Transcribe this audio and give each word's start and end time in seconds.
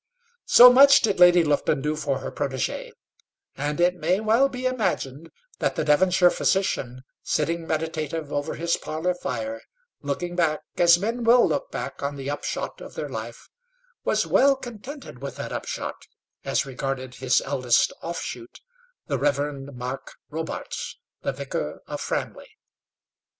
So 0.47 0.73
much 0.73 1.01
did 1.01 1.19
Lady 1.19 1.43
Lufton 1.43 1.79
do 1.83 1.95
for 1.95 2.21
her 2.21 2.31
protégé, 2.31 2.89
and 3.55 3.79
it 3.79 3.93
may 3.93 4.19
well 4.19 4.49
be 4.49 4.65
imagined 4.65 5.29
that 5.59 5.75
the 5.75 5.83
Devonshire 5.83 6.31
physician, 6.31 7.03
sitting 7.21 7.67
meditative 7.67 8.33
over 8.33 8.55
his 8.55 8.77
parlour 8.77 9.13
fire, 9.13 9.61
looking 10.01 10.35
back, 10.35 10.61
as 10.75 10.97
men 10.97 11.23
will 11.23 11.47
look 11.47 11.69
back 11.69 12.01
on 12.01 12.15
the 12.15 12.31
upshot 12.31 12.81
of 12.81 12.95
their 12.95 13.09
life, 13.09 13.47
was 14.03 14.25
well 14.25 14.55
contented 14.55 15.21
with 15.21 15.35
that 15.35 15.53
upshot, 15.53 16.07
as 16.43 16.65
regarded 16.65 17.13
his 17.13 17.39
eldest 17.41 17.93
offshoot, 18.01 18.59
the 19.05 19.19
Rev. 19.19 19.69
Mark 19.71 20.13
Robarts, 20.31 20.97
the 21.21 21.31
vicar 21.31 21.83
of 21.85 22.01
Framley. 22.01 22.47